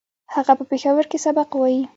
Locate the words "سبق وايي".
1.25-1.81